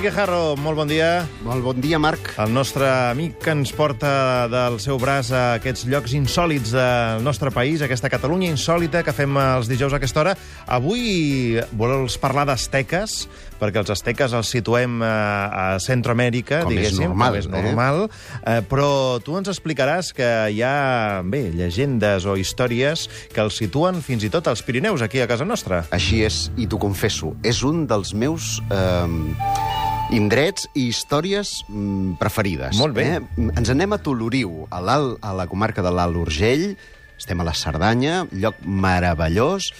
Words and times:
Guijarro, 0.00 0.56
molt 0.56 0.78
bon 0.80 0.88
dia. 0.88 1.26
Molt 1.44 1.60
bon 1.60 1.76
dia, 1.76 1.98
Marc. 2.00 2.30
El 2.40 2.54
nostre 2.56 2.86
amic 3.10 3.34
que 3.44 3.52
ens 3.52 3.68
porta 3.76 4.48
del 4.48 4.78
seu 4.80 4.96
braç 4.96 5.28
a 5.36 5.42
aquests 5.58 5.84
llocs 5.92 6.14
insòlits 6.16 6.72
del 6.72 7.20
nostre 7.20 7.52
país, 7.52 7.82
aquesta 7.84 8.08
Catalunya 8.08 8.48
insòlita 8.48 9.02
que 9.04 9.12
fem 9.12 9.36
els 9.36 9.68
dijous 9.68 9.92
a 9.92 9.98
aquesta 10.00 10.22
hora. 10.22 10.32
Avui 10.72 11.60
vols 11.76 12.16
parlar 12.22 12.46
d'asteques, 12.48 13.26
perquè 13.60 13.82
els 13.82 13.92
asteques 13.92 14.32
els 14.32 14.48
situem 14.48 15.02
a, 15.04 15.12
a 15.52 15.66
Centroamèrica, 15.84 16.62
Com 16.64 16.72
és 16.72 16.88
diguéssim. 16.88 17.04
normal, 17.10 17.36
com 17.36 17.42
és 17.42 17.50
eh? 17.50 17.52
normal. 17.52 18.00
Eh? 18.40 18.56
Però 18.72 18.88
tu 19.20 19.36
ens 19.36 19.52
explicaràs 19.52 20.14
que 20.16 20.30
hi 20.48 20.62
ha, 20.64 21.20
bé, 21.28 21.50
llegendes 21.52 22.24
o 22.24 22.38
històries 22.40 23.04
que 23.34 23.44
els 23.44 23.60
situen 23.60 24.00
fins 24.00 24.24
i 24.24 24.32
tot 24.32 24.48
als 24.48 24.64
Pirineus, 24.64 25.04
aquí 25.04 25.20
a 25.20 25.28
casa 25.28 25.44
nostra. 25.44 25.84
Així 25.92 26.24
és, 26.24 26.46
i 26.56 26.64
t'ho 26.64 26.80
confesso, 26.80 27.34
és 27.44 27.60
un 27.68 27.84
dels 27.90 28.16
meus 28.16 28.56
eh, 28.72 29.69
indrets 30.14 30.66
i 30.74 30.88
històries 30.90 31.60
mm, 31.68 32.16
preferides. 32.20 32.78
Molt 32.80 32.96
bé. 32.96 33.06
Eh? 33.16 33.48
Ens 33.58 33.70
anem 33.72 33.94
a 33.94 34.00
Toloriu, 34.02 34.66
a, 34.70 34.80
a 34.80 35.32
la 35.36 35.46
comarca 35.50 35.84
de 35.86 35.92
l'Alt 35.94 36.18
Urgell, 36.18 36.72
estem 37.20 37.40
a 37.40 37.46
la 37.46 37.54
Cerdanya, 37.54 38.24
lloc 38.32 38.60
meravellós, 38.64 39.70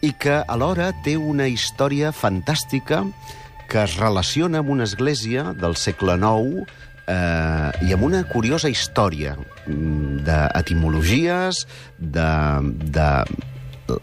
i 0.00 0.14
que 0.16 0.40
alhora 0.48 0.90
té 1.04 1.16
una 1.20 1.46
història 1.50 2.10
fantàstica 2.16 3.04
que 3.70 3.84
es 3.84 3.98
relaciona 4.00 4.62
amb 4.62 4.72
una 4.72 4.86
església 4.88 5.52
del 5.54 5.76
segle 5.78 6.16
IX 6.18 6.64
eh, 7.06 7.86
i 7.86 7.94
amb 7.94 8.08
una 8.08 8.24
curiosa 8.26 8.72
història 8.72 9.36
mm, 9.36 10.24
d'etimologies, 10.26 11.64
de, 11.98 12.32
de 12.96 13.08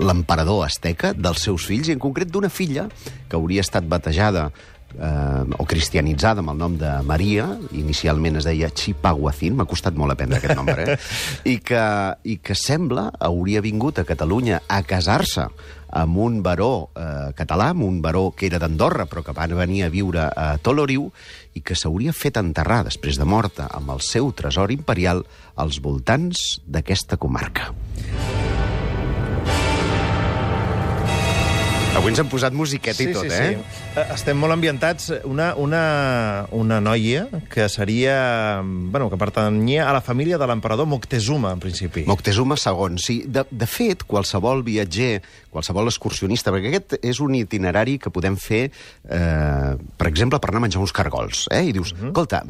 l'emperador 0.03 0.65
asteca, 0.65 1.13
dels 1.15 1.43
seus 1.43 1.65
fills, 1.67 1.89
i 1.89 1.95
en 1.95 2.01
concret 2.03 2.31
d'una 2.31 2.51
filla 2.51 2.87
que 3.27 3.39
hauria 3.39 3.63
estat 3.65 3.87
batejada 3.89 4.49
eh, 4.95 5.57
o 5.57 5.65
cristianitzada 5.67 6.43
amb 6.43 6.53
el 6.53 6.59
nom 6.61 6.77
de 6.79 6.91
Maria, 7.07 7.47
inicialment 7.77 8.39
es 8.39 8.47
deia 8.47 8.69
Chipaguacín, 8.69 9.57
m'ha 9.57 9.67
costat 9.69 9.97
molt 9.97 10.15
aprendre 10.15 10.39
aquest 10.39 10.57
nom, 10.57 10.69
eh? 10.71 10.97
I, 11.53 11.57
que, 11.65 11.83
i 12.23 12.37
que 12.43 12.57
sembla 12.57 13.09
hauria 13.19 13.63
vingut 13.65 13.99
a 13.99 14.07
Catalunya 14.07 14.63
a 14.67 14.81
casar-se 14.87 15.47
amb 15.97 16.17
un 16.19 16.41
baró 16.43 16.89
eh, 16.95 17.31
català, 17.37 17.71
amb 17.71 17.85
un 17.87 18.01
baró 18.03 18.31
que 18.35 18.47
era 18.49 18.59
d'Andorra, 18.59 19.07
però 19.07 19.23
que 19.23 19.35
va 19.35 19.47
venir 19.47 19.85
a 19.85 19.91
viure 19.93 20.27
a 20.27 20.57
Toloriu, 20.61 21.07
i 21.55 21.63
que 21.63 21.77
s'hauria 21.79 22.13
fet 22.13 22.37
enterrar 22.37 22.83
després 22.87 23.17
de 23.17 23.25
morta 23.25 23.69
amb 23.73 23.95
el 23.95 24.03
seu 24.05 24.31
tresor 24.35 24.71
imperial 24.75 25.23
als 25.55 25.81
voltants 25.81 26.59
d'aquesta 26.67 27.17
comarca. 27.17 27.71
Avui 31.97 32.11
ens 32.13 32.19
han 32.21 32.27
posat 32.29 32.53
musiqueta 32.53 33.01
i 33.01 33.07
tot, 33.09 33.25
sí, 33.25 33.33
eh? 33.33 33.55
Sí. 33.57 33.85
Eh, 33.97 34.03
Estem 34.13 34.37
molt 34.37 34.53
ambientats. 34.53 35.09
Una, 35.25 35.47
una, 35.57 35.81
una 36.53 36.77
noia 36.83 37.23
que 37.49 37.65
seria... 37.73 38.61
Bueno, 38.61 39.07
que 39.09 39.17
pertanyia 39.17 39.87
a 39.89 39.95
la 39.95 40.03
família 40.05 40.37
de 40.37 40.45
l'emperador 40.45 40.85
Moctezuma, 40.85 41.55
en 41.57 41.63
principi. 41.63 42.03
Moctezuma 42.05 42.57
II, 42.61 42.99
sí. 43.01 43.17
De, 43.25 43.47
de 43.49 43.69
fet, 43.69 44.05
qualsevol 44.05 44.61
viatger, 44.67 45.23
qualsevol 45.49 45.89
excursionista, 45.89 46.53
perquè 46.53 46.69
aquest 46.69 46.99
és 47.01 47.21
un 47.23 47.33
itinerari 47.39 47.97
que 48.03 48.13
podem 48.13 48.37
fer, 48.37 48.67
eh, 48.69 49.73
per 49.97 50.11
exemple, 50.11 50.37
per 50.43 50.51
anar 50.51 50.61
a 50.61 50.67
menjar 50.67 50.83
uns 50.85 50.93
cargols, 50.93 51.47
eh? 51.49 51.63
I 51.65 51.73
dius, 51.73 51.95
uh 51.95 51.97
-huh. 51.97 52.11
escolta, 52.11 52.43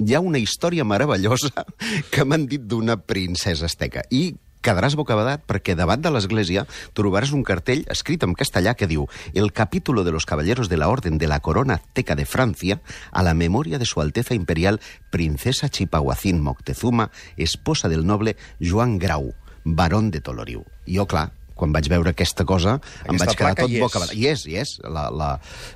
hi 0.00 0.14
ha 0.14 0.24
una 0.24 0.40
història 0.40 0.84
meravellosa 0.84 1.52
que 2.12 2.24
m'han 2.24 2.48
dit 2.48 2.64
d'una 2.64 2.96
princesa 2.96 3.66
asteca. 3.68 4.08
I 4.10 4.32
quedaràs 4.64 4.96
bocabadat 4.96 5.44
perquè 5.46 5.76
davant 5.76 6.00
de 6.00 6.10
l'església 6.10 6.64
trobaràs 6.96 7.34
un 7.36 7.44
cartell 7.44 7.84
escrit 7.92 8.24
en 8.24 8.34
castellà 8.34 8.74
que 8.74 8.88
diu 8.88 9.06
El 9.34 9.52
capítulo 9.52 10.04
de 10.04 10.12
los 10.12 10.26
caballeros 10.26 10.68
de 10.68 10.78
la 10.80 10.88
Orden 10.88 11.18
de 11.18 11.28
la 11.28 11.40
Corona 11.40 11.74
Azteca 11.74 12.16
de 12.16 12.24
Francia 12.24 12.80
a 13.12 13.22
la 13.22 13.34
memoria 13.34 13.78
de 13.78 13.84
su 13.84 14.00
Alteza 14.00 14.34
Imperial 14.34 14.80
Princesa 15.10 15.68
Chipahuacín 15.68 16.40
Moctezuma, 16.40 17.10
esposa 17.36 17.88
del 17.88 18.06
noble 18.06 18.36
Joan 18.60 18.98
Grau, 18.98 19.34
barón 19.64 20.10
de 20.10 20.20
Toloriu. 20.20 20.64
Jo, 20.86 21.06
clar, 21.06 21.32
quan 21.54 21.74
vaig 21.74 21.88
veure 21.92 22.12
aquesta 22.14 22.46
cosa, 22.48 22.78
em 23.04 23.14
Aquesta 23.14 23.26
vaig 23.26 23.38
quedar 23.40 23.54
tot 23.62 23.72
hi 23.72 23.82
bocabadat. 23.82 24.16
I 24.18 24.28
és, 24.32 24.46
i 24.50 24.58
és. 24.60 24.76
La, 24.84 25.08
la... 25.14 25.30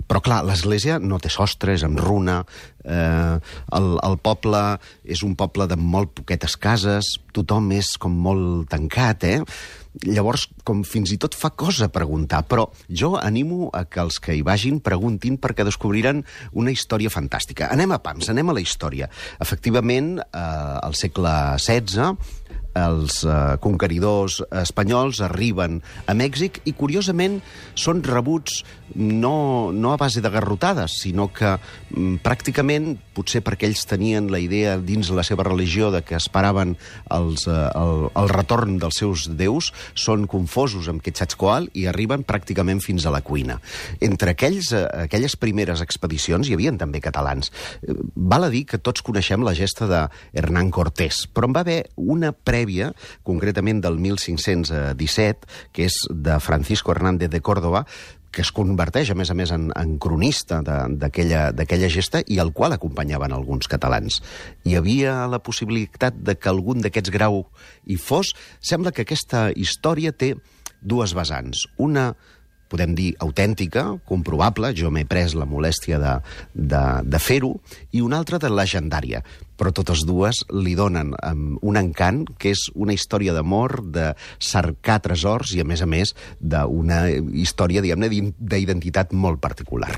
Però, 0.09 0.23
clar, 0.25 0.43
l'església 0.47 0.99
no 1.03 1.21
té 1.23 1.31
sostre, 1.33 1.77
és 1.79 1.87
amb 1.87 2.01
runa, 2.03 2.41
eh, 2.85 3.37
el, 3.79 3.91
el 4.05 4.17
poble 4.23 4.63
és 5.05 5.25
un 5.27 5.37
poble 5.39 5.69
de 5.71 5.79
molt 5.79 6.15
poquetes 6.19 6.57
cases, 6.61 7.17
tothom 7.37 7.71
és 7.77 7.95
com 8.01 8.15
molt 8.29 8.69
tancat, 8.73 9.29
eh? 9.29 9.43
Llavors, 10.07 10.45
com 10.69 10.85
fins 10.87 11.11
i 11.11 11.17
tot 11.19 11.35
fa 11.35 11.51
cosa 11.59 11.89
preguntar, 11.91 12.45
però 12.47 12.69
jo 12.87 13.17
animo 13.19 13.71
a 13.75 13.83
que 13.89 14.03
els 14.05 14.21
que 14.23 14.37
hi 14.37 14.45
vagin 14.47 14.79
preguntin 14.85 15.39
perquè 15.43 15.67
descobriran 15.67 16.23
una 16.53 16.75
història 16.75 17.11
fantàstica. 17.11 17.71
Anem 17.75 17.97
a 17.97 17.99
pams, 18.05 18.29
anem 18.31 18.53
a 18.53 18.55
la 18.59 18.63
història. 18.63 19.09
Efectivament, 19.43 20.19
eh, 20.21 20.39
al 20.39 20.95
segle 20.95 21.33
XVI, 21.59 22.15
els 22.79 23.23
eh, 23.25 23.57
conqueridors 23.65 24.41
espanyols 24.63 25.23
arriben 25.25 25.81
a 26.07 26.15
Mèxic 26.17 26.63
i, 26.65 26.75
curiosament, 26.79 27.41
són 27.79 28.03
rebuts 28.07 28.63
no, 28.95 29.71
no 29.73 29.93
a 29.93 29.99
base 30.01 30.21
de 30.21 30.31
garrotades, 30.31 30.99
sinó 31.03 31.29
que 31.33 31.57
mm, 31.57 32.21
pràcticament, 32.25 32.95
potser 33.17 33.43
perquè 33.45 33.69
ells 33.69 33.85
tenien 33.89 34.31
la 34.33 34.41
idea 34.41 34.77
dins 34.79 35.11
la 35.15 35.25
seva 35.27 35.45
religió 35.47 35.91
de 35.93 36.03
que 36.07 36.17
esperaven 36.19 36.77
els, 37.15 37.47
eh, 37.51 37.57
el, 37.79 38.09
el 38.19 38.33
retorn 38.33 38.79
dels 38.81 39.01
seus 39.03 39.29
déus, 39.39 39.73
són 39.99 40.27
confosos 40.31 40.89
amb 40.91 41.03
Quetzalcoatl 41.05 41.71
i 41.79 41.87
arriben 41.91 42.25
pràcticament 42.27 42.83
fins 42.85 43.07
a 43.07 43.13
la 43.15 43.23
cuina. 43.25 43.59
Entre 44.05 44.35
aquells, 44.35 44.73
eh, 44.73 44.85
aquelles 45.05 45.37
primeres 45.41 45.83
expedicions 45.85 46.49
hi 46.49 46.57
havia 46.57 46.75
també 46.79 47.03
catalans. 47.05 47.53
Eh, 47.83 47.97
Val 48.15 48.45
a 48.45 48.53
dir 48.53 48.65
que 48.69 48.81
tots 48.83 49.03
coneixem 49.05 49.45
la 49.45 49.55
gesta 49.57 49.89
de 49.89 50.05
Hernán 50.33 50.71
Cortés, 50.75 51.25
però 51.33 51.49
en 51.49 51.57
va 51.57 51.65
haver 51.65 51.81
una 51.97 52.33
prèvia, 52.33 52.68
concretament 53.27 53.83
del 53.85 53.99
1517, 54.03 55.49
que 55.73 55.89
és 55.89 55.99
de 56.11 56.39
Francisco 56.45 56.93
Hernández 56.93 57.31
de 57.33 57.41
Córdoba, 57.41 57.87
que 58.31 58.43
es 58.45 58.53
converteix, 58.53 59.11
a 59.11 59.17
més 59.17 59.31
a 59.33 59.37
més, 59.37 59.51
en, 59.55 59.71
en 59.73 59.97
cronista 60.03 60.61
d'aquella 60.63 61.91
gesta 61.93 62.21
i 62.27 62.39
al 62.39 62.53
qual 62.53 62.77
acompanyaven 62.77 63.33
alguns 63.33 63.71
catalans. 63.71 64.21
Hi 64.69 64.77
havia 64.77 65.23
la 65.31 65.41
possibilitat 65.41 66.21
de 66.21 66.37
que 66.37 66.51
algun 66.53 66.85
d'aquests 66.85 67.13
grau 67.15 67.47
hi 67.89 67.97
fos. 67.97 68.35
Sembla 68.61 68.93
que 68.93 69.07
aquesta 69.07 69.49
història 69.57 70.13
té 70.13 70.35
dues 70.81 71.15
vessants. 71.17 71.65
Una 71.79 72.13
podem 72.69 72.95
dir, 72.97 73.13
autèntica, 73.25 73.85
comprovable, 74.09 74.73
jo 74.77 74.93
m'he 74.93 75.07
pres 75.09 75.35
la 75.39 75.49
molèstia 75.49 75.99
de, 76.03 76.15
de, 76.55 76.83
de 77.05 77.21
fer-ho, 77.23 77.55
i 77.93 78.03
una 78.05 78.21
altra 78.21 78.41
de 78.43 78.51
legendària. 78.53 79.23
Però 79.59 79.73
totes 79.75 80.05
dues 80.07 80.45
li 80.55 80.77
donen 80.79 81.15
um, 81.17 81.57
un 81.67 81.81
encant 81.81 82.23
que 82.39 82.53
és 82.55 82.69
una 82.79 82.95
història 82.95 83.35
d'amor, 83.35 83.81
de 83.95 84.13
cercar 84.39 85.01
tresors 85.03 85.57
i, 85.57 85.63
a 85.65 85.67
més 85.67 85.83
a 85.83 85.89
més, 85.91 86.15
d'una 86.39 87.07
història, 87.35 87.83
diguem-ne, 87.83 88.13
d'identitat 88.39 89.17
molt 89.17 89.43
particular. 89.43 89.97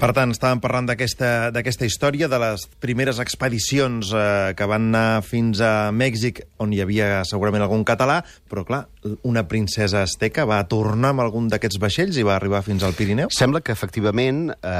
Per 0.00 0.14
tant, 0.16 0.30
estàvem 0.32 0.62
parlant 0.64 0.86
d'aquesta 0.88 1.84
història, 1.84 2.24
de 2.32 2.38
les 2.40 2.62
primeres 2.80 3.18
expedicions 3.20 4.14
eh, 4.16 4.54
que 4.56 4.68
van 4.70 4.86
anar 4.88 5.20
fins 5.26 5.60
a 5.60 5.90
Mèxic, 5.92 6.40
on 6.64 6.72
hi 6.72 6.80
havia 6.80 7.18
segurament 7.28 7.66
algun 7.66 7.84
català, 7.84 8.22
però, 8.48 8.64
clar, 8.64 8.80
una 9.28 9.42
princesa 9.50 10.00
asteca 10.06 10.46
va 10.48 10.62
tornar 10.72 11.12
amb 11.12 11.26
algun 11.26 11.52
d'aquests 11.52 11.76
vaixells 11.84 12.16
i 12.16 12.24
va 12.24 12.38
arribar 12.38 12.62
fins 12.64 12.86
al 12.86 12.96
Pirineu? 12.96 13.28
Sembla 13.28 13.60
que, 13.60 13.76
efectivament, 13.76 14.46
eh, 14.56 14.72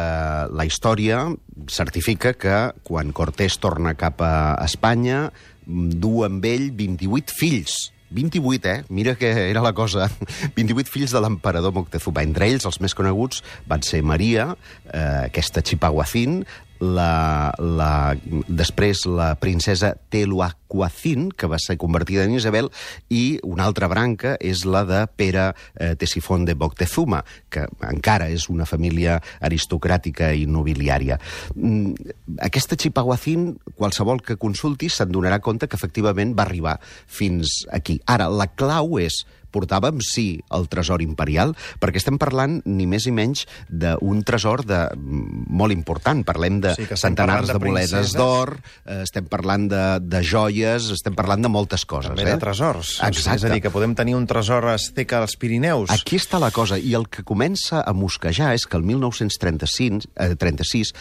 la 0.49 0.65
història 0.65 1.27
certifica 1.69 2.33
que 2.33 2.59
quan 2.89 3.13
Cortés 3.13 3.61
torna 3.61 3.93
cap 4.01 4.25
a 4.25 4.35
Espanya 4.65 5.27
mm, 5.29 6.01
du 6.01 6.25
amb 6.25 6.49
ell 6.49 6.71
28 6.81 7.37
fills. 7.37 7.91
28, 8.11 8.69
eh? 8.69 8.85
Mira 8.89 9.15
que 9.15 9.31
era 9.51 9.63
la 9.63 9.73
cosa. 9.73 10.11
28 10.57 10.91
fills 10.91 11.15
de 11.15 11.23
l'emperador 11.23 11.75
Moctezuma. 11.77 12.25
Entre 12.27 12.51
ells, 12.51 12.67
els 12.69 12.81
més 12.83 12.97
coneguts 12.99 13.45
van 13.71 13.83
ser 13.87 14.03
Maria, 14.03 14.51
eh, 14.93 15.31
aquesta 15.31 15.63
Chipahuacín, 15.63 16.45
la, 16.81 17.53
la, 17.59 18.17
després 18.49 19.05
la 19.07 19.35
princesa 19.41 19.93
Teluacuacín, 20.11 21.29
que 21.31 21.47
va 21.47 21.61
ser 21.61 21.77
convertida 21.79 22.25
en 22.25 22.35
Isabel, 22.35 22.71
i 23.09 23.39
una 23.47 23.67
altra 23.69 23.89
branca 23.93 24.35
és 24.41 24.65
la 24.65 24.83
de 24.89 25.05
Pere 25.17 25.51
eh, 25.77 25.95
Tesifón 26.01 26.47
de 26.49 26.57
Moctezuma, 26.57 27.23
que 27.53 27.67
encara 27.87 28.31
és 28.33 28.49
una 28.51 28.67
família 28.67 29.21
aristocràtica 29.41 30.33
i 30.35 30.47
nobiliària. 30.49 31.21
Mm, 31.55 32.15
aquesta 32.49 32.79
Chipahuacín, 32.81 33.53
qualsevol 33.77 34.25
que 34.25 34.41
consulti, 34.41 34.89
se'n 34.89 35.13
donarà 35.13 35.41
compte 35.45 35.69
que 35.69 35.77
efectivament 35.77 36.35
va 36.37 36.49
arribar 36.49 36.79
fins 37.07 37.65
aquí. 37.71 38.01
Ara, 38.09 38.31
la 38.33 38.49
clau 38.57 38.99
és 39.01 39.23
portava 39.51 39.91
amb 39.93 40.03
si 40.05 40.41
el 40.55 40.69
tresor 40.71 41.03
imperial, 41.03 41.55
perquè 41.81 42.01
estem 42.01 42.19
parlant 42.19 42.61
ni 42.65 42.87
més 42.87 43.07
ni 43.07 43.15
menys 43.17 43.47
d'un 43.69 44.23
tresor 44.27 44.65
de, 44.69 44.89
mm, 44.97 45.47
molt 45.49 45.73
important. 45.73 46.25
Parlem 46.25 46.61
de 46.61 46.75
Sí, 46.75 46.87
centenars 46.97 47.49
de 47.49 47.55
de 47.55 47.61
princeses. 47.61 48.13
d'or, 48.15 48.61
eh, 48.87 49.03
estem 49.03 49.25
parlant 49.27 49.69
de, 49.69 50.01
de 50.01 50.23
joies 50.23 50.91
estem 50.91 51.15
parlant 51.15 51.43
de 51.43 51.49
moltes 51.49 51.85
coses. 51.85 52.11
També 52.13 52.23
eh? 52.29 52.35
de 52.35 52.39
tresors. 52.39 53.01
Exacte. 53.03 53.37
És 53.37 53.45
a 53.45 53.53
dir, 53.55 53.61
que 53.63 53.71
podem 53.71 53.95
tenir 53.95 54.15
un 54.15 54.27
tresor 54.27 54.67
asteca 54.69 55.19
als 55.19 55.37
Pirineus. 55.37 55.91
Aquí 55.91 56.17
està 56.17 56.39
la 56.41 56.51
cosa, 56.51 56.79
i 56.79 56.95
el 56.95 57.09
que 57.09 57.25
comença 57.27 57.81
a 57.81 57.93
mosquejar 57.93 58.55
és 58.55 58.67
que 58.67 58.77
el 58.77 58.85
1936, 58.85 60.09
eh, 60.17 60.35
36, 60.37 60.93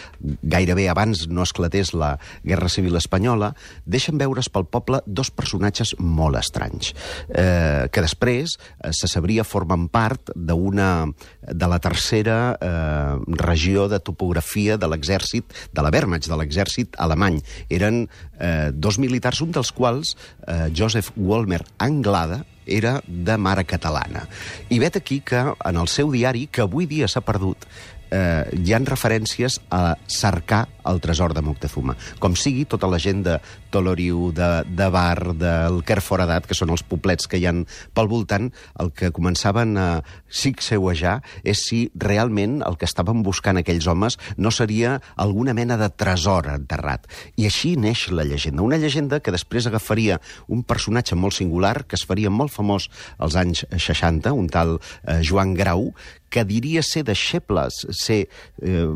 gairebé 0.42 0.90
abans 0.90 1.28
no 1.28 1.44
esclatés 1.44 1.94
la 1.94 2.18
Guerra 2.44 2.70
Civil 2.70 2.96
Espanyola, 2.96 3.54
deixen 3.86 4.18
veure's 4.18 4.50
pel 4.50 4.66
poble 4.66 5.02
dos 5.06 5.32
personatges 5.32 5.96
molt 6.00 6.38
estranys, 6.40 6.94
eh, 7.30 7.88
que 7.92 8.02
després 8.02 8.39
eh, 8.48 8.92
se 8.94 9.10
sabria 9.10 9.44
formen 9.44 9.88
part 9.92 10.32
d'una 10.36 11.10
de 11.42 11.68
la 11.68 11.80
tercera 11.80 12.58
eh, 12.60 13.18
regió 13.42 13.88
de 13.90 14.00
topografia 14.00 14.78
de 14.78 14.88
l'exèrcit, 14.88 15.52
de 15.74 15.86
la 15.86 15.92
Wehrmacht, 15.94 16.30
de 16.30 16.38
l'exèrcit 16.40 16.96
alemany. 16.98 17.42
Eren 17.70 18.06
eh, 18.40 18.70
dos 18.74 19.00
militars, 19.00 19.42
un 19.42 19.52
dels 19.56 19.74
quals, 19.76 20.16
eh, 20.48 20.70
Joseph 20.76 21.12
Wolmer 21.16 21.64
Anglada, 21.78 22.44
era 22.70 23.00
de 23.08 23.36
mare 23.38 23.66
catalana. 23.66 24.28
I 24.70 24.78
vet 24.80 25.00
aquí 25.00 25.20
que 25.26 25.42
en 25.42 25.80
el 25.82 25.90
seu 25.90 26.12
diari, 26.14 26.48
que 26.48 26.62
avui 26.62 26.86
dia 26.86 27.10
s'ha 27.10 27.26
perdut, 27.26 27.66
eh, 28.12 28.46
hi 28.54 28.74
han 28.76 28.88
referències 28.90 29.60
a 29.70 29.96
cercar 30.08 30.68
el 30.90 31.00
tresor 31.02 31.34
de 31.34 31.44
Moctezuma. 31.46 31.96
Com 32.20 32.36
sigui, 32.40 32.66
tota 32.70 32.90
la 32.90 33.00
gent 33.02 33.22
de 33.26 33.38
Toloriu, 33.70 34.32
de, 34.36 34.50
de 34.66 34.88
Bar, 34.90 35.36
del 35.38 35.82
Kerforadat, 35.86 36.48
que 36.50 36.58
són 36.58 36.74
els 36.74 36.84
poblets 36.84 37.30
que 37.30 37.38
hi 37.38 37.46
han 37.50 37.66
pel 37.94 38.10
voltant, 38.10 38.50
el 38.82 38.92
que 38.96 39.12
començaven 39.16 39.78
a 39.78 39.88
xicseuejar 40.30 41.20
és 41.44 41.62
si 41.68 41.84
realment 41.94 42.60
el 42.66 42.80
que 42.80 42.90
estaven 42.90 43.22
buscant 43.26 43.62
aquells 43.62 43.88
homes 43.90 44.18
no 44.38 44.52
seria 44.52 44.98
alguna 45.16 45.54
mena 45.54 45.78
de 45.78 45.92
tresor 45.94 46.50
enterrat. 46.56 47.06
I 47.38 47.50
així 47.50 47.76
neix 47.78 48.08
la 48.14 48.26
llegenda. 48.26 48.66
Una 48.66 48.82
llegenda 48.82 49.22
que 49.22 49.34
després 49.36 49.70
agafaria 49.70 50.20
un 50.48 50.64
personatge 50.64 51.18
molt 51.20 51.38
singular, 51.38 51.86
que 51.86 52.00
es 52.00 52.06
faria 52.10 52.34
molt 52.34 52.54
famós 52.54 52.90
als 53.18 53.38
anys 53.40 53.66
60, 53.70 54.34
un 54.34 54.50
tal 54.50 54.78
eh, 54.80 55.22
Joan 55.26 55.54
Grau, 55.58 55.92
que 56.30 56.46
diria 56.48 56.84
ser 56.86 57.04
deixebles, 57.08 57.82
ser, 57.98 58.28
eh, 58.62 58.88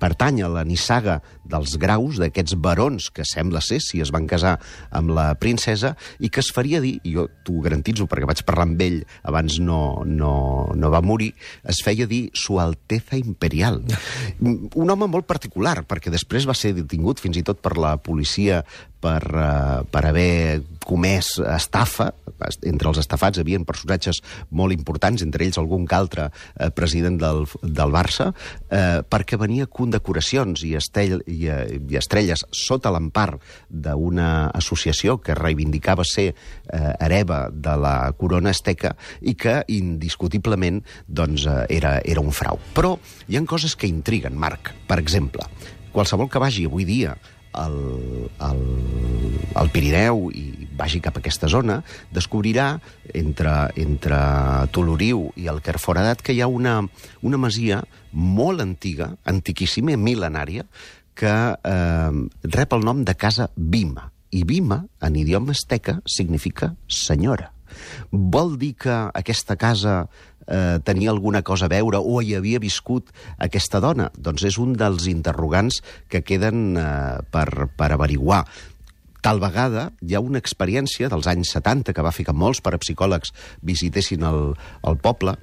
pertany 0.00 0.42
a 0.42 0.50
la 0.52 0.64
nissaga 0.64 1.20
dels 1.44 1.76
graus, 1.80 2.20
d'aquests 2.20 2.56
barons 2.60 3.10
que 3.10 3.24
sembla 3.28 3.62
ser 3.64 3.80
si 3.82 4.00
es 4.04 4.12
van 4.14 4.28
casar 4.30 4.58
amb 4.90 5.12
la 5.16 5.32
princesa, 5.40 5.94
i 6.20 6.30
que 6.30 6.40
es 6.40 6.52
faria 6.54 6.80
dir, 6.84 6.98
i 7.02 7.14
jo 7.16 7.26
t'ho 7.44 7.60
garantitzo 7.64 8.06
perquè 8.10 8.28
vaig 8.28 8.44
parlar 8.46 8.68
amb 8.68 8.84
ell 8.84 9.00
abans 9.28 9.58
no, 9.60 10.02
no, 10.06 10.34
no 10.76 10.92
va 10.92 11.02
morir, 11.04 11.32
es 11.64 11.82
feia 11.84 12.06
dir 12.06 12.28
Su 12.34 12.60
Alteza 12.60 13.16
Imperial. 13.16 13.82
Un 14.42 14.94
home 14.94 15.08
molt 15.08 15.26
particular, 15.26 15.80
perquè 15.88 16.12
després 16.12 16.46
va 16.48 16.56
ser 16.56 16.74
detingut 16.76 17.20
fins 17.22 17.40
i 17.40 17.46
tot 17.46 17.62
per 17.64 17.76
la 17.80 17.96
policia 18.02 18.62
per, 19.02 19.22
uh, 19.34 19.82
per 19.90 20.06
haver 20.08 20.62
comès 20.82 21.36
estafa. 21.54 22.10
Entre 22.66 22.90
els 22.90 22.98
estafats 22.98 23.38
hi 23.38 23.44
havia 23.44 23.60
personatges 23.66 24.20
molt 24.50 24.74
importants, 24.74 25.22
entre 25.22 25.46
ells 25.46 25.58
algun 25.60 25.86
que 25.86 25.94
altre 25.96 26.24
eh, 26.28 26.70
president 26.74 27.18
del, 27.20 27.44
del 27.62 27.92
Barça, 27.94 28.32
eh, 28.66 29.02
perquè 29.06 29.38
venia 29.38 29.68
condecoracions 29.70 30.64
i, 30.66 30.74
estell, 30.78 31.20
i, 31.30 31.46
eh, 31.46 31.78
i 31.78 31.98
estrelles 32.00 32.42
sota 32.50 32.90
l'empar 32.94 33.36
d'una 33.68 34.50
associació 34.58 35.18
que 35.22 35.36
reivindicava 35.38 36.06
ser 36.08 36.32
eh, 36.32 36.80
hereva 36.98 37.44
de 37.52 37.76
la 37.78 37.96
corona 38.18 38.50
asteca 38.50 38.96
i 39.20 39.36
que 39.38 39.60
indiscutiblement 39.70 40.82
doncs, 41.06 41.46
era, 41.70 41.98
era 42.04 42.22
un 42.22 42.34
frau. 42.34 42.58
Però 42.74 42.96
hi 43.28 43.38
han 43.38 43.46
coses 43.46 43.76
que 43.78 43.90
intriguen, 43.90 44.34
Marc. 44.38 44.72
Per 44.88 44.98
exemple, 44.98 45.46
qualsevol 45.94 46.30
que 46.30 46.42
vagi 46.42 46.66
avui 46.66 46.88
dia 46.88 47.14
al, 47.52 47.76
al, 48.38 48.60
al 49.54 49.70
Pirineu 49.72 50.28
i 50.32 50.68
vagi 50.76 51.02
cap 51.04 51.18
a 51.18 51.22
aquesta 51.22 51.50
zona, 51.52 51.80
descobrirà 52.12 52.74
entre, 53.14 53.54
entre 53.78 54.18
Toloriu 54.72 55.28
i 55.36 55.48
el 55.52 55.62
Kerforadat 55.64 56.24
que 56.24 56.34
hi 56.34 56.42
ha 56.42 56.50
una, 56.50 56.80
una 57.22 57.40
masia 57.40 57.82
molt 58.12 58.64
antiga, 58.64 59.12
antiquíssima, 59.28 59.96
mil·lenària, 60.00 60.66
que 61.14 61.32
eh, 61.52 62.20
rep 62.56 62.76
el 62.76 62.84
nom 62.88 63.04
de 63.04 63.14
Casa 63.14 63.50
Bima. 63.56 64.08
I 64.32 64.46
Bima, 64.48 64.80
en 65.04 65.16
idioma 65.20 65.52
asteca, 65.52 66.00
significa 66.08 66.72
senyora. 66.88 67.51
Vol 68.10 68.56
dir 68.60 68.74
que 68.84 68.96
aquesta 69.12 69.56
casa 69.60 70.06
eh, 70.46 70.78
tenia 70.84 71.10
alguna 71.10 71.42
cosa 71.42 71.66
a 71.66 71.72
veure 71.72 72.00
o 72.00 72.20
hi 72.22 72.34
havia 72.36 72.62
viscut 72.62 73.12
aquesta 73.38 73.80
dona? 73.80 74.10
Doncs 74.16 74.44
és 74.48 74.58
un 74.58 74.74
dels 74.78 75.08
interrogants 75.10 75.82
que 76.08 76.22
queden 76.26 76.76
eh, 76.76 77.22
per, 77.30 77.68
per 77.76 77.92
averiguar. 77.92 78.44
Tal 79.22 79.38
vegada 79.38 79.92
hi 80.02 80.16
ha 80.16 80.24
una 80.24 80.40
experiència 80.42 81.08
dels 81.12 81.28
anys 81.30 81.54
70 81.54 81.94
que 81.94 82.02
va 82.02 82.14
fer 82.14 82.26
que 82.26 82.34
molts 82.34 82.62
parapsicòlegs 82.64 83.30
visitessin 83.62 84.26
el, 84.26 84.54
el 84.82 84.98
poble, 84.98 85.36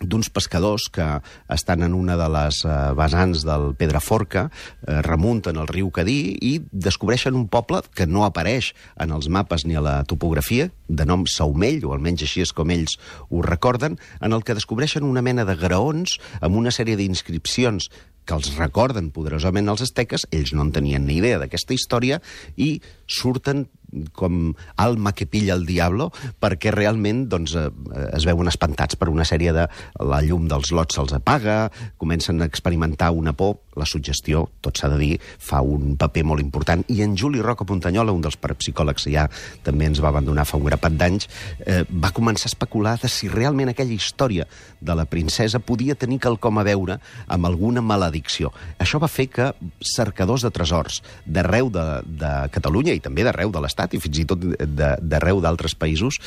d'uns 0.00 0.30
pescadors 0.32 0.88
que 0.92 1.06
estan 1.48 1.82
en 1.82 1.94
una 1.94 2.16
de 2.16 2.28
les 2.32 2.62
eh, 2.64 2.76
vessants 2.96 3.44
del 3.46 3.74
Pedraforca, 3.78 4.48
eh, 4.86 5.00
remunten 5.06 5.60
el 5.60 5.68
riu 5.70 5.90
Cadí 5.94 6.36
i 6.40 6.52
descobreixen 6.72 7.36
un 7.38 7.48
poble 7.52 7.82
que 7.94 8.06
no 8.06 8.24
apareix 8.26 8.72
en 9.00 9.14
els 9.16 9.28
mapes 9.28 9.66
ni 9.66 9.76
a 9.76 9.84
la 9.84 9.96
topografia, 10.04 10.70
de 10.88 11.06
nom 11.06 11.26
Saumell, 11.28 11.84
o 11.86 11.94
almenys 11.94 12.24
així 12.26 12.44
és 12.44 12.54
com 12.56 12.70
ells 12.72 12.96
ho 13.28 13.42
recorden, 13.46 13.98
en 14.20 14.32
el 14.36 14.44
que 14.44 14.56
descobreixen 14.56 15.06
una 15.06 15.22
mena 15.22 15.44
de 15.48 15.56
graons 15.56 16.18
amb 16.40 16.56
una 16.56 16.72
sèrie 16.74 16.98
d'inscripcions 16.98 17.90
que 18.30 18.36
els 18.36 18.52
recorden 18.54 19.10
poderosament 19.14 19.68
els 19.72 19.82
asteques, 19.82 20.26
ells 20.30 20.52
no 20.54 20.62
en 20.66 20.72
tenien 20.74 21.06
ni 21.06 21.18
idea 21.18 21.40
d'aquesta 21.40 21.74
història, 21.74 22.20
i 22.56 22.76
surten 23.10 23.66
com 24.12 24.54
alma 24.76 25.12
que 25.16 25.26
pilla 25.26 25.54
el 25.54 25.66
diablo, 25.68 26.10
perquè 26.40 26.72
realment 26.74 27.26
doncs, 27.30 27.54
eh, 27.58 27.68
es 28.16 28.26
veuen 28.28 28.50
espantats 28.50 28.98
per 28.98 29.10
una 29.12 29.26
sèrie 29.28 29.54
de... 29.56 29.66
La 30.00 30.20
llum 30.24 30.46
dels 30.48 30.72
lots 30.74 30.96
se'ls 30.96 31.12
apaga, 31.16 31.70
comencen 32.00 32.40
a 32.40 32.48
experimentar 32.48 33.10
una 33.14 33.34
por, 33.36 33.58
la 33.78 33.86
suggestió, 33.86 34.48
tot 34.60 34.78
s'ha 34.78 34.90
de 34.92 34.98
dir, 34.98 35.10
fa 35.20 35.60
un 35.62 35.94
paper 36.00 36.24
molt 36.26 36.42
important, 36.42 36.82
i 36.90 37.00
en 37.04 37.16
Juli 37.18 37.42
Roca 37.42 37.66
Puntanyola, 37.68 38.12
un 38.12 38.24
dels 38.24 38.38
parapsicòlegs 38.40 39.06
que 39.06 39.14
ja 39.14 39.26
també 39.64 39.88
ens 39.88 40.00
va 40.02 40.10
abandonar 40.10 40.44
fa 40.48 40.58
un 40.58 40.66
grapat 40.66 40.96
d'anys, 40.98 41.28
eh, 41.64 41.82
va 41.90 42.12
començar 42.16 42.48
a 42.48 42.52
especular 42.52 42.96
de 43.00 43.08
si 43.08 43.30
realment 43.30 43.70
aquella 43.72 43.94
història 43.94 44.46
de 44.80 44.96
la 44.96 45.06
princesa 45.06 45.60
podia 45.60 45.94
tenir 45.94 46.20
quelcom 46.20 46.58
a 46.58 46.66
veure 46.66 46.98
amb 47.26 47.46
alguna 47.46 47.82
maledicció. 47.82 48.52
Això 48.78 49.00
va 49.00 49.08
fer 49.08 49.28
que 49.30 49.50
cercadors 49.80 50.44
de 50.44 50.50
tresors 50.50 51.00
d'arreu 51.24 51.70
de, 51.70 51.86
de 52.04 52.32
Catalunya 52.52 52.94
i 52.96 53.00
també 53.00 53.24
d'arreu 53.24 53.52
de 53.54 53.62
l'Estat 53.62 53.79
i 53.96 54.00
fins 54.02 54.22
i 54.22 54.26
tot 54.28 54.42
d'arreu 54.42 55.40
d'altres 55.40 55.76
països 55.78 56.20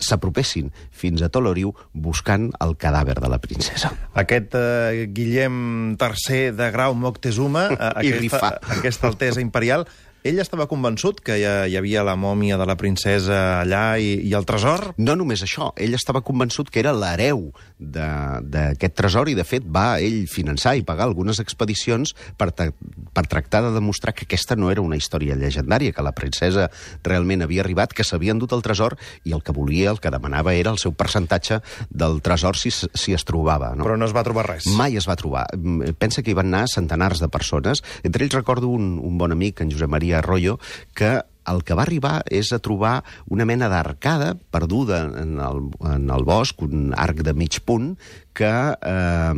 s'apropessin 0.00 0.70
fins 0.90 1.22
a 1.22 1.28
Toloriu 1.28 1.74
buscant 1.92 2.48
el 2.64 2.74
cadàver 2.80 3.18
de 3.20 3.28
la 3.28 3.38
princesa. 3.42 3.92
Aquest 4.16 4.56
eh, 4.56 5.06
Guillem 5.12 5.96
III 6.00 6.54
de 6.56 6.70
Grau 6.72 6.96
Moctezuma, 6.96 7.66
eh, 7.74 7.90
aquesta, 8.04 8.54
aquesta 8.78 9.10
altesa 9.12 9.44
imperial, 9.44 9.84
ell 10.24 10.38
estava 10.42 10.66
convençut 10.68 11.20
que 11.24 11.38
hi, 11.40 11.44
ha, 11.48 11.54
hi 11.70 11.76
havia 11.78 12.02
la 12.04 12.16
mòmia 12.18 12.58
de 12.60 12.66
la 12.68 12.76
princesa 12.76 13.60
allà 13.62 13.96
i, 14.02 14.18
i 14.28 14.34
el 14.36 14.44
tresor? 14.48 14.90
No 15.00 15.14
només 15.16 15.40
això, 15.46 15.70
ell 15.80 15.94
estava 15.96 16.20
convençut 16.26 16.68
que 16.70 16.80
era 16.82 16.92
l'hereu 16.92 17.46
de- 17.78 18.40
d'aquest 18.52 18.94
tresor 18.98 19.30
i, 19.32 19.34
de 19.38 19.44
fet, 19.48 19.64
va 19.64 19.98
ell 20.02 20.26
finançar 20.28 20.74
i 20.76 20.84
pagar 20.84 21.06
algunes 21.08 21.40
expedicions 21.40 22.12
per, 22.36 22.50
per 22.52 23.24
tractar 23.30 23.62
de 23.64 23.72
demostrar 23.76 24.12
que 24.12 24.26
aquesta 24.28 24.56
no 24.60 24.70
era 24.70 24.82
una 24.84 24.98
història 25.00 25.36
llegendària, 25.40 25.94
que 25.96 26.04
la 26.04 26.12
princesa 26.12 26.68
realment 27.06 27.46
havia 27.46 27.64
arribat, 27.64 27.94
que 27.96 28.04
s'havia 28.04 28.34
endut 28.36 28.52
el 28.52 28.62
tresor 28.66 28.98
i 29.24 29.32
el 29.32 29.40
que 29.46 29.54
volia, 29.56 29.90
el 29.94 30.00
que 30.04 30.12
demanava 30.12 30.52
era 30.54 30.74
el 30.74 30.78
seu 30.82 30.92
percentatge 30.92 31.62
del 31.88 32.20
tresor 32.20 32.58
si, 32.60 32.70
si 32.74 33.16
es 33.16 33.24
trobava. 33.24 33.72
No? 33.76 33.86
Però 33.88 33.96
no 33.96 34.04
es 34.08 34.12
va 34.16 34.24
trobar 34.26 34.44
res. 34.50 34.68
Mai 34.76 35.00
es 35.00 35.08
va 35.08 35.16
trobar. 35.16 35.46
Mm, 35.56 35.94
Pensa 36.00 36.20
que 36.22 36.34
hi 36.34 36.36
van 36.36 36.52
anar 36.52 36.66
centenars 36.68 37.20
de 37.24 37.28
persones. 37.32 37.80
Entre 38.04 38.24
ells 38.26 38.36
recordo 38.36 38.68
un, 38.68 38.98
un 39.00 39.16
bon 39.16 39.32
amic, 39.32 39.60
en 39.64 39.72
Josep 39.72 39.88
Maria 39.88 40.09
Arroyo, 40.18 40.58
que 40.94 41.20
el 41.50 41.62
que 41.64 41.74
va 41.74 41.84
arribar 41.86 42.20
és 42.30 42.52
a 42.52 42.60
trobar 42.62 43.00
una 43.32 43.46
mena 43.48 43.70
d'arcada 43.72 44.34
perduda 44.52 45.02
en 45.22 45.38
el, 45.42 45.62
en 45.88 46.10
el 46.12 46.24
bosc, 46.28 46.62
un 46.66 46.92
arc 46.94 47.24
de 47.26 47.34
mig 47.34 47.60
punt, 47.66 47.94
que 48.36 48.50
eh, 48.50 49.34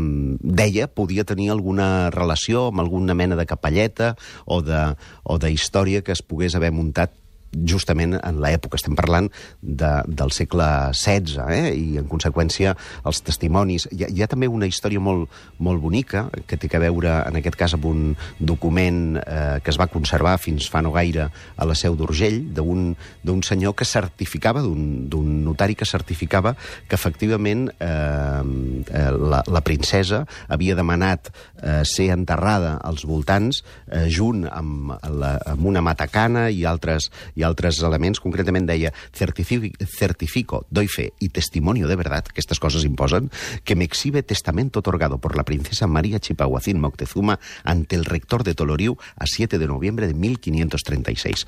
deia 0.62 0.88
podia 0.90 1.24
tenir 1.28 1.50
alguna 1.54 2.10
relació 2.14 2.68
amb 2.70 2.84
alguna 2.84 3.16
mena 3.18 3.38
de 3.38 3.48
capelleta 3.48 4.14
o 4.44 4.60
de, 4.66 4.84
o 5.24 5.38
de 5.38 5.52
història 5.54 6.02
que 6.02 6.14
es 6.14 6.22
pogués 6.22 6.58
haver 6.58 6.72
muntat 6.74 7.16
justament 7.52 8.16
en 8.18 8.40
l'època, 8.42 8.78
estem 8.80 8.96
parlant 8.98 9.28
de, 9.60 9.92
del 10.06 10.32
segle 10.34 10.68
XVI, 10.96 11.46
eh? 11.52 11.72
i 11.76 11.98
en 12.00 12.08
conseqüència 12.10 12.74
els 13.08 13.22
testimonis. 13.26 13.88
Hi 13.92 14.06
ha, 14.06 14.10
hi 14.10 14.24
ha 14.24 14.30
també 14.30 14.48
una 14.50 14.68
història 14.70 15.02
molt, 15.02 15.30
molt 15.58 15.82
bonica, 15.82 16.26
que 16.46 16.56
té 16.56 16.70
a 16.72 16.82
veure, 16.82 17.18
en 17.28 17.40
aquest 17.40 17.58
cas, 17.60 17.76
amb 17.76 17.86
un 17.90 18.04
document 18.38 19.18
eh, 19.20 19.58
que 19.62 19.72
es 19.72 19.80
va 19.80 19.90
conservar 19.92 20.38
fins 20.40 20.68
fa 20.72 20.82
no 20.84 20.94
gaire 20.94 21.28
a 21.30 21.68
la 21.68 21.76
seu 21.78 21.96
d'Urgell, 21.98 22.42
d'un 22.52 23.42
senyor 23.44 23.76
que 23.76 23.88
certificava, 23.88 24.62
d'un 24.64 24.92
d'un 25.12 25.44
notari 25.44 25.74
que 25.74 25.86
certificava 25.88 26.54
que 26.88 26.96
efectivament 26.96 27.68
eh, 27.78 27.86
eh, 27.88 29.10
la, 29.12 29.42
la 29.46 29.62
princesa 29.64 30.22
havia 30.48 30.76
demanat 30.78 31.30
eh, 31.30 31.82
ser 31.88 32.10
enterrada 32.14 32.76
als 32.82 33.06
voltants 33.08 33.62
eh, 33.62 34.06
junt 34.12 34.46
amb, 34.50 34.94
la, 35.20 35.34
amb 35.52 35.66
una 35.68 35.82
matacana 35.84 36.48
i 36.50 36.64
altres, 36.68 37.10
i 37.36 37.41
i 37.42 37.46
altres 37.46 37.82
elements. 37.82 38.22
Concretament 38.22 38.68
deia 38.70 38.92
certifico, 39.12 39.74
certifico 39.84 40.64
doy 40.70 40.88
fe 40.88 41.12
y 41.18 41.28
testimonio 41.30 41.88
de 41.88 41.96
verdad, 41.98 42.24
aquestes 42.30 42.62
coses 42.62 42.86
imposen, 42.86 43.30
que 43.64 43.76
me 43.76 43.84
exhibe 43.84 44.22
testamento 44.22 44.80
otorgado 44.80 45.18
por 45.18 45.36
la 45.36 45.44
princesa 45.44 45.86
María 45.86 46.20
Chipahuacín 46.20 46.80
Moctezuma 46.80 47.40
ante 47.64 47.96
el 47.96 48.04
rector 48.04 48.44
de 48.44 48.54
Toloriu 48.54 48.96
a 49.16 49.26
7 49.26 49.58
de 49.58 49.66
noviembre 49.66 50.06
de 50.06 50.14
1536 50.14 51.46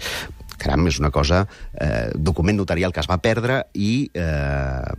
caram, 0.60 0.86
és 0.88 0.98
una 1.00 1.10
cosa, 1.14 1.44
eh, 1.74 2.10
document 2.14 2.56
notarial 2.58 2.92
que 2.92 3.00
es 3.00 3.08
va 3.10 3.18
perdre 3.22 3.64
i, 3.74 4.10
eh, 4.14 4.94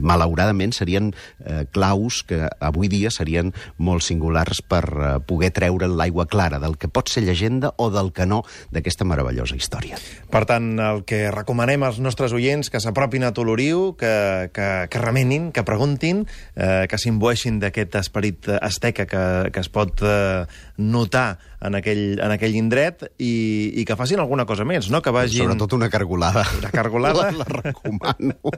malauradament, 0.00 0.72
serien 0.72 1.12
eh, 1.44 1.64
claus 1.72 2.22
que 2.26 2.48
avui 2.60 2.88
dia 2.88 3.10
serien 3.10 3.52
molt 3.78 4.04
singulars 4.06 4.62
per 4.62 4.84
eh, 4.86 5.10
poder 5.26 5.50
treure 5.56 5.88
l'aigua 5.90 6.26
clara 6.30 6.60
del 6.62 6.76
que 6.78 6.88
pot 6.88 7.10
ser 7.10 7.24
llegenda 7.26 7.74
o 7.76 7.90
del 7.90 8.12
que 8.12 8.26
no 8.26 8.42
d'aquesta 8.70 9.04
meravellosa 9.04 9.58
història. 9.58 9.98
Per 10.30 10.44
tant, 10.48 10.72
el 10.80 11.04
que 11.08 11.26
recomanem 11.34 11.82
als 11.86 12.00
nostres 12.00 12.32
oients 12.36 12.70
que 12.70 12.80
s'apropin 12.80 13.26
a 13.26 13.32
Toloriu, 13.36 13.94
que, 13.98 14.50
que, 14.54 14.68
que 14.90 15.02
remenin, 15.02 15.50
que 15.52 15.66
preguntin, 15.66 16.24
eh, 16.54 16.86
que 16.90 16.98
s'imbueixin 17.00 17.60
d'aquest 17.62 18.00
esperit 18.00 18.50
asteca 18.60 19.06
que, 19.10 19.24
que 19.52 19.64
es 19.64 19.70
pot 19.72 20.04
eh, 20.06 20.44
notar 20.78 21.38
en 21.60 21.76
aquell, 21.76 22.20
en 22.22 22.32
aquell 22.34 22.56
indret 22.56 23.04
i, 23.18 23.32
i 23.80 23.84
que 23.84 23.96
facin 23.98 24.22
alguna 24.22 24.46
cosa 24.48 24.64
més, 24.64 24.69
no? 24.90 25.00
Que 25.02 25.12
vagin... 25.14 25.44
Sobretot 25.44 25.74
una 25.76 25.88
cargolada. 25.90 26.44
Una 26.58 26.70
cargolada? 26.70 27.30
La, 27.30 27.38
la 27.42 27.62
recomano. 27.62 28.54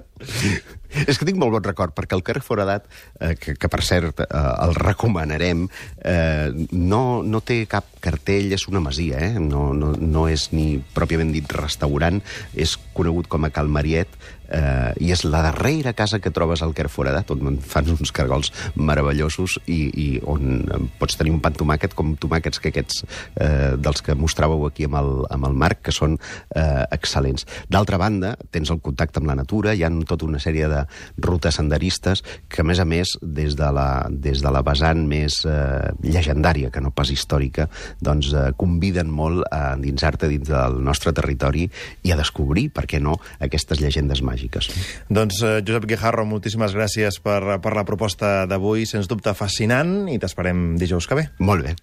És 1.07 1.19
que 1.19 1.27
tinc 1.29 1.39
molt 1.41 1.55
bon 1.55 1.65
record, 1.65 1.95
perquè 1.97 2.17
el 2.19 2.25
Carrer 2.27 2.43
Foradat, 2.45 2.89
eh, 3.21 3.35
que, 3.41 3.57
que 3.57 3.71
per 3.73 3.81
cert 3.87 4.21
eh, 4.25 4.29
el 4.67 4.75
recomanarem, 4.77 5.65
eh, 6.05 6.53
no, 6.73 7.23
no 7.25 7.41
té 7.41 7.63
cap 7.71 7.89
cartell, 8.03 8.53
és 8.53 8.67
una 8.69 8.83
masia, 8.85 9.23
eh? 9.23 9.33
no, 9.41 9.71
no, 9.77 9.95
no 9.97 10.27
és 10.29 10.51
ni 10.53 10.77
pròpiament 10.95 11.33
dit 11.33 11.57
restaurant, 11.57 12.21
és 12.53 12.77
conegut 12.97 13.31
com 13.33 13.47
a 13.47 13.53
Cal 13.55 13.71
Mariet, 13.73 14.21
eh, 14.53 14.93
i 15.01 15.13
és 15.15 15.25
la 15.25 15.43
darrera 15.47 15.95
casa 15.97 16.21
que 16.23 16.33
trobes 16.35 16.63
al 16.63 16.75
Quer 16.77 16.89
Foradat, 16.93 17.31
on 17.33 17.59
fan 17.65 17.89
uns 17.95 18.13
cargols 18.15 18.53
meravellosos 18.75 19.59
i, 19.67 19.81
i 19.89 20.09
on 20.29 20.91
pots 21.01 21.17
tenir 21.21 21.33
un 21.35 21.41
pan 21.45 21.57
tomàquet 21.57 21.97
com 21.99 22.15
tomàquets 22.21 22.61
que 22.63 22.73
aquests 22.73 23.03
eh, 23.05 23.75
dels 23.79 24.05
que 24.05 24.17
mostràveu 24.19 24.67
aquí 24.69 24.89
amb 24.89 24.99
el, 25.01 25.13
amb 25.33 25.49
el 25.49 25.57
Marc, 25.65 25.85
que 25.87 25.95
són 25.95 26.02
eh, 26.11 26.85
excel·lents. 26.93 27.47
D'altra 27.73 27.99
banda, 28.01 28.35
tens 28.51 28.71
el 28.73 28.81
contacte 28.85 29.21
amb 29.21 29.31
la 29.31 29.37
natura, 29.39 29.75
hi 29.75 29.85
ha 29.85 29.91
tota 30.09 30.27
una 30.27 30.41
sèrie 30.43 30.69
de 30.71 30.83
rutes 31.23 31.59
senderistes 31.59 32.23
que, 32.49 32.63
a 32.63 32.67
més 32.67 32.81
a 32.83 32.87
més, 32.89 33.17
des 33.23 33.57
de 33.59 33.69
la, 33.75 34.07
des 34.11 34.43
de 34.43 34.53
la 34.53 34.63
vessant 34.67 35.05
més 35.09 35.43
eh, 35.49 35.93
llegendària, 36.03 36.71
que 36.73 36.83
no 36.83 36.93
pas 36.95 37.11
històrica, 37.13 37.69
doncs 38.01 38.33
eh, 38.33 38.49
conviden 38.59 39.11
molt 39.13 39.47
a 39.51 39.75
endinsar-te 39.77 40.31
dins 40.31 40.49
del 40.49 40.81
nostre 40.85 41.15
territori 41.17 41.69
i 42.03 42.13
a 42.13 42.19
descobrir, 42.19 42.69
per 42.75 42.87
què 42.91 43.01
no, 43.03 43.19
aquestes 43.43 43.83
llegendes 43.83 44.23
màgiques. 44.25 44.71
Doncs, 45.13 45.43
eh, 45.47 45.61
Josep 45.67 45.89
Guijarro, 45.91 46.27
moltíssimes 46.29 46.77
gràcies 46.77 47.21
per, 47.23 47.41
per 47.63 47.77
la 47.79 47.87
proposta 47.89 48.43
d'avui, 48.51 48.87
sens 48.89 49.11
dubte 49.11 49.35
fascinant, 49.39 50.09
i 50.13 50.19
t'esperem 50.23 50.73
dijous 50.81 51.09
que 51.09 51.19
ve. 51.19 51.29
Molt 51.43 51.69
bé. 51.69 51.77